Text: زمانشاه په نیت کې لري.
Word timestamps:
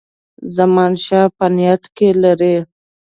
زمانشاه 0.55 1.27
په 1.37 1.45
نیت 1.55 1.83
کې 1.95 2.09
لري. 2.23 2.55